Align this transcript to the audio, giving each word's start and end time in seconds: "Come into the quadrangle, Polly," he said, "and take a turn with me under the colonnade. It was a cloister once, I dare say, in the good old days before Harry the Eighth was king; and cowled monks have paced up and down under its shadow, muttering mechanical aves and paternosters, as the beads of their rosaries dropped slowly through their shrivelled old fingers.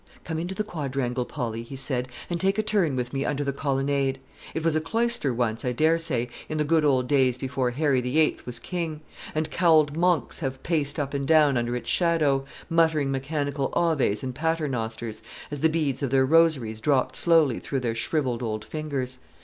"Come 0.23 0.39
into 0.39 0.55
the 0.55 0.63
quadrangle, 0.63 1.25
Polly," 1.25 1.61
he 1.61 1.75
said, 1.75 2.07
"and 2.27 2.41
take 2.41 2.57
a 2.57 2.63
turn 2.63 2.95
with 2.95 3.13
me 3.13 3.23
under 3.23 3.43
the 3.43 3.53
colonnade. 3.53 4.17
It 4.55 4.63
was 4.63 4.75
a 4.75 4.81
cloister 4.81 5.31
once, 5.31 5.63
I 5.63 5.73
dare 5.73 5.99
say, 5.99 6.27
in 6.49 6.57
the 6.57 6.63
good 6.63 6.83
old 6.83 7.07
days 7.07 7.37
before 7.37 7.69
Harry 7.69 8.01
the 8.01 8.19
Eighth 8.19 8.47
was 8.47 8.57
king; 8.57 9.01
and 9.35 9.51
cowled 9.51 9.95
monks 9.95 10.39
have 10.39 10.63
paced 10.63 10.99
up 10.99 11.13
and 11.13 11.27
down 11.27 11.55
under 11.55 11.75
its 11.75 11.87
shadow, 11.91 12.45
muttering 12.67 13.11
mechanical 13.11 13.71
aves 13.77 14.23
and 14.23 14.33
paternosters, 14.33 15.21
as 15.51 15.59
the 15.59 15.69
beads 15.69 16.01
of 16.01 16.09
their 16.09 16.25
rosaries 16.25 16.81
dropped 16.81 17.15
slowly 17.15 17.59
through 17.59 17.81
their 17.81 17.93
shrivelled 17.93 18.41
old 18.41 18.65
fingers. 18.65 19.19